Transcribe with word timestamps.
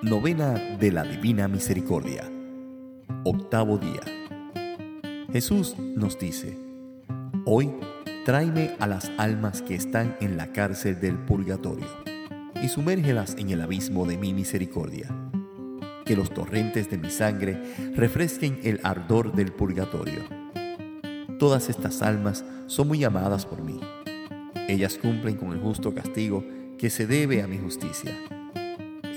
Novena 0.00 0.52
de 0.78 0.92
la 0.92 1.02
Divina 1.02 1.48
Misericordia. 1.48 2.22
Octavo 3.24 3.78
día. 3.78 4.00
Jesús 5.32 5.74
nos 5.76 6.16
dice, 6.20 6.56
Hoy 7.44 7.72
tráeme 8.24 8.76
a 8.78 8.86
las 8.86 9.10
almas 9.18 9.60
que 9.60 9.74
están 9.74 10.16
en 10.20 10.36
la 10.36 10.52
cárcel 10.52 11.00
del 11.00 11.18
purgatorio 11.18 11.88
y 12.62 12.68
sumérgelas 12.68 13.34
en 13.40 13.50
el 13.50 13.60
abismo 13.60 14.06
de 14.06 14.18
mi 14.18 14.32
misericordia. 14.32 15.08
Que 16.04 16.14
los 16.14 16.30
torrentes 16.30 16.88
de 16.88 16.98
mi 16.98 17.10
sangre 17.10 17.60
refresquen 17.96 18.60
el 18.62 18.78
ardor 18.84 19.32
del 19.32 19.50
purgatorio. 19.50 20.22
Todas 21.40 21.68
estas 21.68 22.02
almas 22.02 22.44
son 22.68 22.86
muy 22.86 23.02
amadas 23.02 23.46
por 23.46 23.64
mí. 23.64 23.80
Ellas 24.68 24.96
cumplen 24.96 25.34
con 25.34 25.50
el 25.50 25.58
justo 25.58 25.92
castigo 25.92 26.44
que 26.78 26.88
se 26.88 27.08
debe 27.08 27.42
a 27.42 27.48
mi 27.48 27.58
justicia 27.58 28.16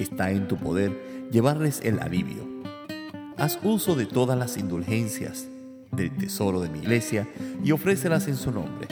está 0.02 0.32
en 0.32 0.48
tu 0.48 0.58
poder 0.58 1.30
llevarles 1.32 1.82
el 1.84 2.00
alivio. 2.00 2.48
Haz 3.38 3.60
uso 3.64 3.96
de 3.96 4.06
todas 4.06 4.38
las 4.38 4.58
indulgencias 4.58 5.48
del 5.92 6.16
tesoro 6.16 6.62
de 6.62 6.70
mi 6.70 6.80
iglesia 6.80 7.28
y 7.64 7.72
ofrécelas 7.72 8.28
en 8.28 8.36
su 8.36 8.52
nombre. 8.52 8.88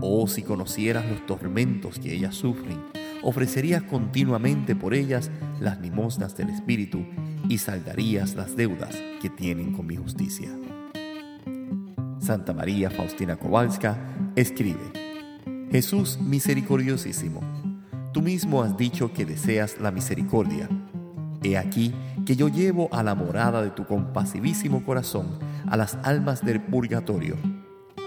Oh, 0.00 0.26
si 0.28 0.42
conocieras 0.42 1.08
los 1.08 1.24
tormentos 1.26 1.98
que 1.98 2.12
ellas 2.12 2.34
sufren, 2.34 2.78
ofrecerías 3.22 3.82
continuamente 3.82 4.76
por 4.76 4.94
ellas 4.94 5.30
las 5.60 5.80
limosnas 5.80 6.36
del 6.36 6.50
Espíritu 6.50 7.04
y 7.48 7.58
saldarías 7.58 8.34
las 8.34 8.56
deudas 8.56 8.96
que 9.20 9.30
tienen 9.30 9.72
con 9.72 9.86
mi 9.86 9.96
justicia. 9.96 10.50
Santa 12.20 12.52
María 12.52 12.90
Faustina 12.90 13.36
Kowalska 13.36 13.96
escribe, 14.34 14.92
Jesús 15.70 16.18
misericordiosísimo, 16.20 17.40
Tú 18.16 18.22
mismo 18.22 18.62
has 18.62 18.74
dicho 18.78 19.12
que 19.12 19.26
deseas 19.26 19.78
la 19.78 19.90
misericordia. 19.90 20.70
He 21.42 21.58
aquí 21.58 21.94
que 22.24 22.34
yo 22.34 22.48
llevo 22.48 22.88
a 22.90 23.02
la 23.02 23.14
morada 23.14 23.60
de 23.60 23.68
tu 23.68 23.84
compasivísimo 23.84 24.82
corazón 24.86 25.38
a 25.66 25.76
las 25.76 25.98
almas 26.02 26.42
del 26.42 26.62
purgatorio, 26.62 27.36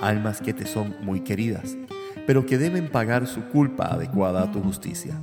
almas 0.02 0.42
que 0.42 0.52
te 0.52 0.66
son 0.66 0.96
muy 1.04 1.20
queridas, 1.20 1.78
pero 2.26 2.44
que 2.48 2.58
deben 2.58 2.90
pagar 2.90 3.28
su 3.28 3.50
culpa 3.50 3.86
adecuada 3.86 4.42
a 4.42 4.52
tu 4.52 4.64
justicia. 4.64 5.14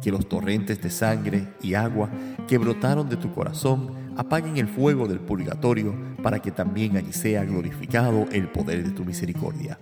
Que 0.00 0.12
los 0.12 0.28
torrentes 0.28 0.80
de 0.80 0.90
sangre 0.90 1.48
y 1.60 1.74
agua 1.74 2.08
que 2.46 2.58
brotaron 2.58 3.08
de 3.08 3.16
tu 3.16 3.32
corazón 3.32 3.90
apaguen 4.16 4.56
el 4.56 4.68
fuego 4.68 5.08
del 5.08 5.18
purgatorio 5.18 5.96
para 6.22 6.38
que 6.38 6.52
también 6.52 6.96
allí 6.96 7.12
sea 7.12 7.42
glorificado 7.44 8.28
el 8.30 8.52
poder 8.52 8.84
de 8.84 8.92
tu 8.92 9.04
misericordia. 9.04 9.80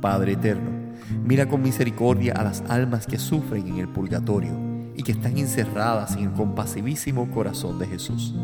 Padre 0.00 0.34
eterno, 0.34 0.75
Mira 1.24 1.48
con 1.48 1.62
misericordia 1.62 2.34
a 2.34 2.44
las 2.44 2.62
almas 2.68 3.06
que 3.06 3.18
sufren 3.18 3.68
en 3.68 3.78
el 3.78 3.88
purgatorio 3.88 4.52
y 4.96 5.02
que 5.02 5.12
están 5.12 5.36
encerradas 5.38 6.16
en 6.16 6.24
el 6.24 6.32
compasivísimo 6.32 7.30
corazón 7.30 7.78
de 7.78 7.86
Jesús. 7.86 8.34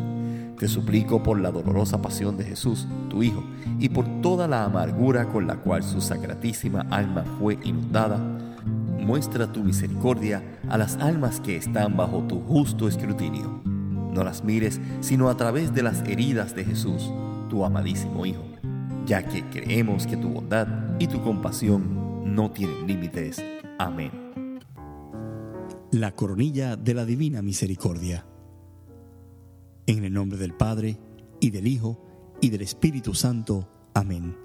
Te 0.59 0.69
suplico 0.69 1.23
por 1.23 1.41
la 1.41 1.51
dolorosa 1.51 2.01
pasión 2.01 2.37
de 2.37 2.45
Jesús, 2.45 2.87
tu 3.09 3.23
Hijo, 3.23 3.43
y 3.81 3.89
por 3.89 4.07
toda 4.21 4.47
la 4.47 4.65
amargura 4.65 5.27
con 5.27 5.47
la 5.47 5.57
cual 5.57 5.83
su 5.83 6.01
sacratísima 6.01 6.87
alma 6.91 7.25
fue 7.41 7.59
inundada, 7.65 8.19
muestra 9.01 9.51
tu 9.51 9.65
misericordia 9.65 10.43
a 10.69 10.79
las 10.79 10.97
almas 10.99 11.41
que 11.41 11.57
están 11.57 11.97
bajo 11.97 12.23
tu 12.29 12.41
justo 12.41 12.87
escrutinio. 12.87 13.61
No 13.65 14.23
las 14.23 14.45
mires 14.45 14.81
sino 15.01 15.31
a 15.31 15.37
través 15.37 15.75
de 15.75 15.83
las 15.83 16.03
heridas 16.03 16.55
de 16.55 16.65
Jesús, 16.65 17.11
tu 17.51 17.65
amadísimo 17.65 18.25
Hijo, 18.25 18.45
ya 19.05 19.27
que 19.27 19.43
creemos 19.49 20.07
que 20.07 20.17
tu 20.17 20.29
bondad 20.29 20.69
y 21.01 21.09
tu 21.09 21.23
compasión 21.23 22.02
no 22.25 22.51
tienen 22.51 22.87
límites. 22.87 23.43
Amén. 23.79 24.11
La 25.91 26.13
coronilla 26.13 26.77
de 26.77 26.95
la 26.95 27.05
Divina 27.05 27.43
Misericordia. 27.43 28.27
En 29.87 30.05
el 30.05 30.13
nombre 30.13 30.39
del 30.39 30.55
Padre, 30.55 30.99
y 31.41 31.51
del 31.51 31.67
Hijo, 31.67 32.01
y 32.41 32.51
del 32.51 32.63
Espíritu 32.63 33.15
Santo. 33.15 33.69
Amén. 33.95 34.37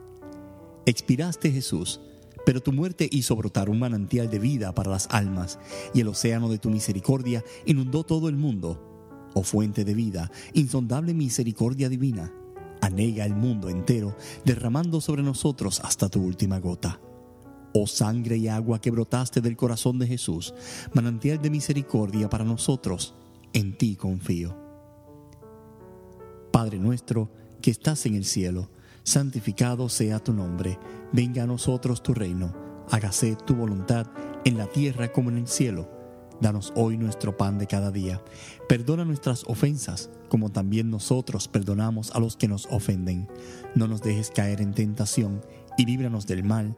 Expiraste 0.85 1.51
Jesús, 1.51 2.01
pero 2.45 2.61
tu 2.61 2.73
muerte 2.73 3.07
hizo 3.11 3.35
brotar 3.35 3.69
un 3.69 3.79
manantial 3.79 4.29
de 4.29 4.39
vida 4.39 4.73
para 4.73 4.91
las 4.91 5.07
almas, 5.11 5.59
y 5.93 6.01
el 6.01 6.07
océano 6.07 6.49
de 6.49 6.57
tu 6.57 6.69
misericordia 6.69 7.43
inundó 7.65 8.03
todo 8.03 8.29
el 8.29 8.35
mundo. 8.35 9.29
Oh 9.33 9.43
fuente 9.43 9.85
de 9.85 9.93
vida, 9.93 10.31
insondable 10.53 11.13
misericordia 11.13 11.89
divina, 11.89 12.33
anega 12.81 13.25
el 13.25 13.35
mundo 13.35 13.69
entero, 13.69 14.15
derramando 14.43 15.01
sobre 15.01 15.23
nosotros 15.23 15.79
hasta 15.83 16.09
tu 16.09 16.23
última 16.23 16.59
gota. 16.59 16.99
Oh 17.73 17.87
sangre 17.87 18.37
y 18.37 18.47
agua 18.47 18.79
que 18.79 18.91
brotaste 18.91 19.41
del 19.41 19.57
corazón 19.57 19.99
de 19.99 20.07
Jesús, 20.07 20.53
manantial 20.93 21.41
de 21.41 21.49
misericordia 21.49 22.29
para 22.29 22.43
nosotros, 22.43 23.15
en 23.53 23.77
ti 23.77 23.95
confío. 23.95 24.55
Padre 26.51 26.79
nuestro, 26.79 27.29
que 27.61 27.71
estás 27.71 28.05
en 28.05 28.15
el 28.15 28.25
cielo, 28.25 28.69
santificado 29.03 29.89
sea 29.89 30.19
tu 30.19 30.33
nombre, 30.33 30.79
venga 31.11 31.43
a 31.43 31.47
nosotros 31.47 32.01
tu 32.01 32.13
reino, 32.13 32.53
hágase 32.89 33.35
tu 33.45 33.55
voluntad 33.55 34.07
en 34.43 34.57
la 34.57 34.67
tierra 34.67 35.11
como 35.11 35.29
en 35.29 35.37
el 35.37 35.47
cielo. 35.47 35.89
Danos 36.39 36.71
hoy 36.75 36.97
nuestro 36.97 37.35
pan 37.35 37.57
de 37.57 37.65
cada 37.65 37.89
día. 37.89 38.23
Perdona 38.69 39.05
nuestras 39.05 39.43
ofensas, 39.47 40.11
como 40.29 40.51
también 40.51 40.91
nosotros 40.91 41.47
perdonamos 41.47 42.11
a 42.11 42.19
los 42.19 42.37
que 42.37 42.47
nos 42.47 42.67
ofenden. 42.67 43.27
No 43.75 43.87
nos 43.87 44.01
dejes 44.01 44.29
caer 44.29 44.61
en 44.61 44.73
tentación 44.73 45.41
y 45.77 45.85
líbranos 45.85 46.27
del 46.27 46.43
mal 46.43 46.77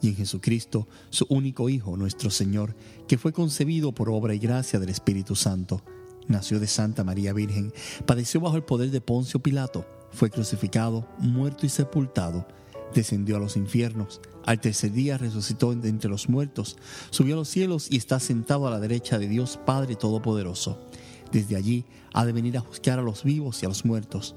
y 0.00 0.08
en 0.08 0.16
Jesucristo, 0.16 0.88
su 1.10 1.26
único 1.28 1.68
Hijo, 1.68 1.96
nuestro 1.96 2.30
Señor, 2.30 2.74
que 3.06 3.18
fue 3.18 3.32
concebido 3.32 3.92
por 3.92 4.10
obra 4.10 4.34
y 4.34 4.38
gracia 4.38 4.78
del 4.78 4.90
Espíritu 4.90 5.34
Santo. 5.34 5.82
Nació 6.26 6.60
de 6.60 6.66
Santa 6.66 7.04
María 7.04 7.32
Virgen, 7.32 7.72
padeció 8.06 8.40
bajo 8.40 8.56
el 8.56 8.64
poder 8.64 8.90
de 8.90 9.00
Poncio 9.00 9.40
Pilato, 9.40 9.86
fue 10.10 10.30
crucificado, 10.30 11.06
muerto 11.18 11.66
y 11.66 11.68
sepultado, 11.68 12.46
descendió 12.94 13.36
a 13.36 13.40
los 13.40 13.56
infiernos, 13.56 14.20
al 14.44 14.60
tercer 14.60 14.92
día 14.92 15.18
resucitó 15.18 15.72
entre 15.72 16.10
los 16.10 16.28
muertos, 16.28 16.76
subió 17.10 17.34
a 17.34 17.38
los 17.38 17.48
cielos 17.48 17.88
y 17.90 17.96
está 17.96 18.20
sentado 18.20 18.66
a 18.66 18.70
la 18.70 18.80
derecha 18.80 19.18
de 19.18 19.28
Dios 19.28 19.58
Padre 19.64 19.96
Todopoderoso. 19.96 20.78
Desde 21.32 21.56
allí 21.56 21.84
ha 22.14 22.24
de 22.24 22.32
venir 22.32 22.56
a 22.56 22.60
juzgar 22.60 22.98
a 22.98 23.02
los 23.02 23.24
vivos 23.24 23.62
y 23.62 23.66
a 23.66 23.68
los 23.68 23.84
muertos. 23.84 24.34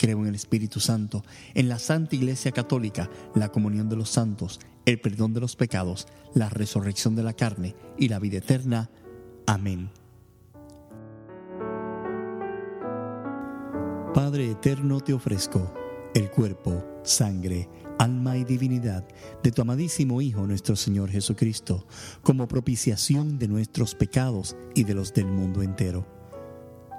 Creo 0.00 0.20
en 0.20 0.28
el 0.28 0.34
Espíritu 0.34 0.80
Santo, 0.80 1.22
en 1.52 1.68
la 1.68 1.78
Santa 1.78 2.16
Iglesia 2.16 2.52
Católica, 2.52 3.10
la 3.34 3.50
comunión 3.50 3.90
de 3.90 3.96
los 3.96 4.08
santos, 4.08 4.58
el 4.86 4.98
perdón 4.98 5.34
de 5.34 5.40
los 5.40 5.56
pecados, 5.56 6.08
la 6.32 6.48
resurrección 6.48 7.14
de 7.16 7.22
la 7.22 7.34
carne 7.34 7.76
y 7.98 8.08
la 8.08 8.18
vida 8.18 8.38
eterna. 8.38 8.88
Amén. 9.46 9.90
Padre 14.14 14.52
eterno, 14.52 15.00
te 15.00 15.12
ofrezco 15.12 15.74
el 16.14 16.30
cuerpo, 16.30 16.82
sangre, 17.04 17.68
alma 17.98 18.38
y 18.38 18.44
divinidad 18.44 19.06
de 19.42 19.52
tu 19.52 19.60
amadísimo 19.60 20.22
Hijo 20.22 20.46
nuestro 20.46 20.76
Señor 20.76 21.10
Jesucristo, 21.10 21.86
como 22.22 22.48
propiciación 22.48 23.38
de 23.38 23.48
nuestros 23.48 23.94
pecados 23.94 24.56
y 24.74 24.84
de 24.84 24.94
los 24.94 25.12
del 25.12 25.26
mundo 25.26 25.60
entero 25.60 26.19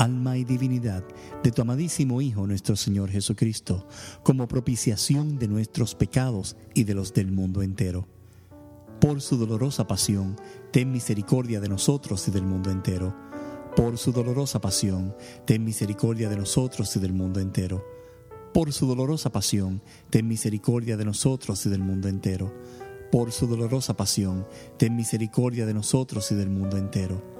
alma 0.00 0.38
y 0.38 0.44
divinidad 0.44 1.04
de 1.42 1.52
tu 1.52 1.60
amadísimo 1.60 2.22
Hijo 2.22 2.46
nuestro 2.46 2.74
Señor 2.74 3.10
Jesucristo, 3.10 3.86
como 4.22 4.48
propiciación 4.48 5.38
de 5.38 5.46
nuestros 5.46 5.94
pecados 5.94 6.56
y 6.72 6.84
de 6.84 6.94
los 6.94 7.12
del 7.12 7.30
mundo 7.30 7.60
entero. 7.60 8.08
Por 8.98 9.20
su 9.20 9.36
dolorosa 9.36 9.86
pasión, 9.86 10.36
ten 10.72 10.90
misericordia 10.90 11.60
de 11.60 11.68
nosotros 11.68 12.26
y 12.28 12.30
del 12.30 12.44
mundo 12.44 12.70
entero. 12.70 13.14
Por 13.76 13.98
su 13.98 14.10
dolorosa 14.10 14.58
pasión, 14.58 15.14
ten 15.44 15.64
misericordia 15.64 16.30
de 16.30 16.36
nosotros 16.36 16.96
y 16.96 17.00
del 17.00 17.12
mundo 17.12 17.38
entero. 17.38 17.84
Por 18.54 18.72
su 18.72 18.86
dolorosa 18.86 19.30
pasión, 19.30 19.82
ten 20.08 20.26
misericordia 20.26 20.96
de 20.96 21.04
nosotros 21.04 21.66
y 21.66 21.68
del 21.68 21.80
mundo 21.80 22.08
entero 22.08 22.50
por 23.10 23.32
su 23.32 23.48
dolorosa 23.48 23.96
pasión, 23.96 24.46
ten 24.76 24.94
misericordia 24.94 25.66
de 25.66 25.74
nosotros 25.74 26.30
y 26.30 26.36
del 26.36 26.48
mundo 26.48 26.76
entero. 26.76 27.39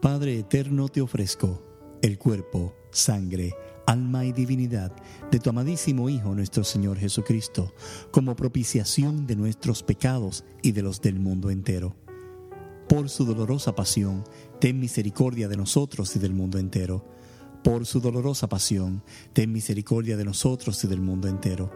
Padre 0.00 0.38
eterno, 0.38 0.88
te 0.88 1.00
ofrezco 1.00 1.60
el 2.02 2.18
cuerpo, 2.18 2.72
sangre, 2.92 3.56
alma 3.84 4.24
y 4.24 4.30
divinidad 4.30 4.92
de 5.32 5.40
tu 5.40 5.50
amadísimo 5.50 6.08
Hijo 6.08 6.36
nuestro 6.36 6.62
Señor 6.62 6.98
Jesucristo, 6.98 7.74
como 8.12 8.36
propiciación 8.36 9.26
de 9.26 9.34
nuestros 9.34 9.82
pecados 9.82 10.44
y 10.62 10.70
de 10.70 10.82
los 10.82 11.00
del 11.00 11.18
mundo 11.18 11.50
entero. 11.50 11.96
Por 12.88 13.08
su 13.08 13.24
dolorosa 13.24 13.74
pasión, 13.74 14.22
ten 14.60 14.78
misericordia 14.78 15.48
de 15.48 15.56
nosotros 15.56 16.14
y 16.14 16.20
del 16.20 16.32
mundo 16.32 16.58
entero. 16.58 17.04
Por 17.64 17.84
su 17.84 18.00
dolorosa 18.00 18.48
pasión, 18.48 19.02
ten 19.32 19.52
misericordia 19.52 20.16
de 20.16 20.24
nosotros 20.24 20.84
y 20.84 20.86
del 20.86 21.00
mundo 21.00 21.26
entero 21.26 21.72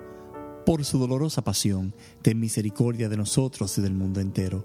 por 0.64 0.84
su 0.84 0.98
dolorosa 0.98 1.42
pasión, 1.42 1.94
ten 2.22 2.38
misericordia 2.38 3.08
de 3.08 3.16
nosotros 3.16 3.76
y 3.78 3.82
del 3.82 3.94
mundo 3.94 4.20
entero. 4.20 4.64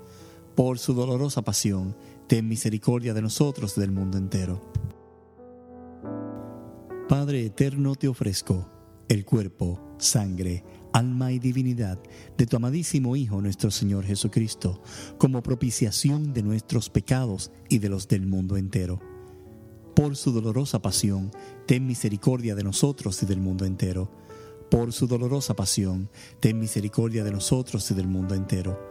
Por 0.55 0.79
su 0.79 0.93
dolorosa 0.93 1.41
pasión, 1.43 1.95
ten 2.27 2.47
misericordia 2.47 3.13
de 3.13 3.21
nosotros 3.21 3.77
y 3.77 3.81
del 3.81 3.91
mundo 3.91 4.17
entero. 4.17 4.61
Padre 7.07 7.45
eterno, 7.45 7.95
te 7.95 8.07
ofrezco 8.07 8.69
el 9.07 9.25
cuerpo, 9.25 9.79
sangre, 9.97 10.63
alma 10.93 11.31
y 11.31 11.39
divinidad 11.39 11.99
de 12.37 12.45
tu 12.45 12.55
amadísimo 12.55 13.15
Hijo 13.15 13.41
nuestro 13.41 13.71
Señor 13.71 14.05
Jesucristo, 14.05 14.81
como 15.17 15.43
propiciación 15.43 16.33
de 16.33 16.43
nuestros 16.43 16.89
pecados 16.89 17.51
y 17.69 17.79
de 17.79 17.89
los 17.89 18.07
del 18.07 18.25
mundo 18.25 18.57
entero. 18.57 18.99
Por 19.95 20.15
su 20.15 20.31
dolorosa 20.31 20.81
pasión, 20.81 21.31
ten 21.65 21.85
misericordia 21.85 22.55
de 22.55 22.63
nosotros 22.63 23.21
y 23.23 23.25
del 23.25 23.41
mundo 23.41 23.65
entero 23.65 24.09
por 24.71 24.93
su 24.93 25.05
dolorosa 25.05 25.53
pasión, 25.53 26.09
ten 26.39 26.57
misericordia 26.57 27.25
de 27.25 27.31
nosotros 27.31 27.91
y 27.91 27.93
del 27.93 28.07
mundo 28.07 28.35
entero. 28.35 28.90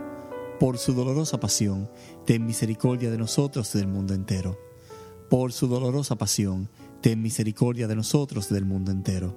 Por 0.61 0.77
su 0.77 0.93
dolorosa 0.93 1.39
pasión, 1.39 1.89
ten 2.23 2.45
misericordia 2.45 3.09
de 3.09 3.17
nosotros 3.17 3.73
y 3.73 3.79
del 3.79 3.87
mundo 3.87 4.13
entero. 4.13 4.59
Por 5.27 5.53
su 5.53 5.67
dolorosa 5.67 6.19
pasión, 6.19 6.69
ten 7.01 7.19
misericordia 7.19 7.87
de 7.87 7.95
nosotros 7.95 8.51
y 8.51 8.53
del 8.53 8.65
mundo 8.65 8.91
entero. 8.91 9.35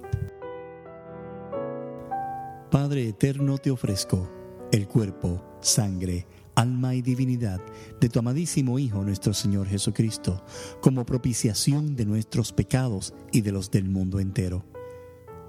Padre 2.69 3.09
eterno, 3.09 3.57
te 3.57 3.71
ofrezco 3.71 4.29
el 4.71 4.87
cuerpo, 4.87 5.43
sangre, 5.61 6.27
alma 6.53 6.93
y 6.93 7.01
divinidad 7.01 7.59
de 7.99 8.07
tu 8.07 8.19
amadísimo 8.19 8.77
Hijo 8.77 9.03
nuestro 9.03 9.33
Señor 9.33 9.65
Jesucristo, 9.65 10.43
como 10.79 11.07
propiciación 11.07 11.95
de 11.95 12.05
nuestros 12.05 12.53
pecados 12.53 13.15
y 13.31 13.41
de 13.41 13.51
los 13.51 13.71
del 13.71 13.89
mundo 13.89 14.19
entero 14.19 14.63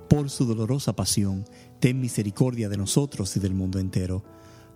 por 0.08 0.31
su 0.31 0.46
dolorosa 0.46 0.94
pasión, 0.94 1.44
ten 1.81 2.00
misericordia 2.00 2.69
de 2.69 2.76
nosotros 2.76 3.37
y 3.37 3.40
del 3.40 3.55
mundo 3.55 3.78
entero. 3.78 4.25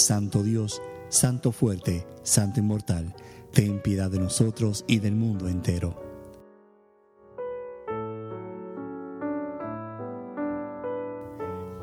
Santo 0.00 0.42
Dios, 0.42 0.80
Santo 1.10 1.52
fuerte, 1.52 2.06
Santo 2.22 2.58
inmortal, 2.58 3.14
ten 3.52 3.82
piedad 3.82 4.10
de 4.10 4.18
nosotros 4.18 4.84
y 4.86 4.98
del 4.98 5.14
mundo 5.14 5.46
entero. 5.46 5.94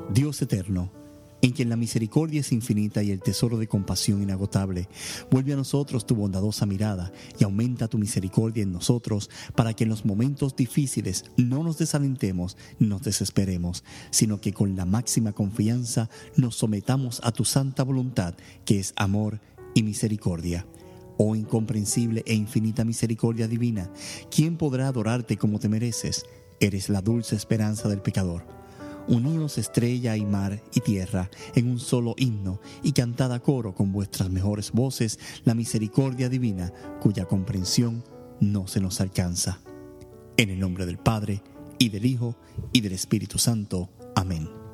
Dios 0.09 0.41
eterno, 0.41 0.91
en 1.41 1.51
quien 1.51 1.69
la 1.69 1.75
misericordia 1.75 2.41
es 2.41 2.51
infinita 2.51 3.03
y 3.03 3.11
el 3.11 3.21
tesoro 3.21 3.57
de 3.57 3.67
compasión 3.67 4.21
inagotable. 4.21 4.89
Vuelve 5.29 5.53
a 5.53 5.57
nosotros 5.57 6.05
tu 6.05 6.15
bondadosa 6.15 6.65
mirada 6.65 7.11
y 7.39 7.43
aumenta 7.43 7.87
tu 7.87 7.97
misericordia 7.97 8.63
en 8.63 8.71
nosotros 8.71 9.29
para 9.55 9.73
que 9.73 9.83
en 9.83 9.89
los 9.89 10.05
momentos 10.05 10.55
difíciles 10.55 11.25
no 11.37 11.63
nos 11.63 11.77
desalentemos 11.77 12.57
nos 12.79 13.03
desesperemos, 13.03 13.83
sino 14.11 14.39
que 14.41 14.53
con 14.53 14.75
la 14.75 14.85
máxima 14.85 15.33
confianza 15.33 16.09
nos 16.35 16.55
sometamos 16.55 17.21
a 17.23 17.31
tu 17.31 17.45
santa 17.45 17.83
voluntad, 17.83 18.35
que 18.65 18.79
es 18.79 18.93
amor 18.95 19.39
y 19.73 19.83
misericordia. 19.83 20.65
Oh 21.17 21.35
incomprensible 21.35 22.23
e 22.27 22.35
infinita 22.35 22.85
misericordia 22.85 23.47
divina, 23.47 23.91
¿quién 24.29 24.57
podrá 24.57 24.87
adorarte 24.87 25.37
como 25.37 25.59
te 25.59 25.69
mereces? 25.69 26.25
eres 26.59 26.89
la 26.89 27.01
dulce 27.01 27.35
esperanza 27.35 27.87
del 27.87 28.01
pecador. 28.01 28.56
Uníos 29.07 29.57
estrella 29.57 30.17
y 30.17 30.25
mar 30.25 30.61
y 30.73 30.81
tierra 30.81 31.29
en 31.55 31.69
un 31.69 31.79
solo 31.79 32.13
himno 32.17 32.59
y 32.83 32.91
cantad 32.91 33.31
a 33.31 33.39
coro 33.39 33.73
con 33.73 33.91
vuestras 33.91 34.29
mejores 34.29 34.71
voces 34.71 35.19
la 35.45 35.53
misericordia 35.53 36.29
divina 36.29 36.73
cuya 36.99 37.25
comprensión 37.25 38.03
no 38.39 38.67
se 38.67 38.81
nos 38.81 39.01
alcanza. 39.01 39.59
En 40.35 40.49
el 40.49 40.59
nombre 40.59 40.85
del 40.85 40.97
Padre, 40.97 41.41
y 41.79 41.89
del 41.89 42.05
Hijo, 42.05 42.35
y 42.73 42.81
del 42.81 42.93
Espíritu 42.93 43.37
Santo. 43.37 43.89
Amén. 44.15 44.66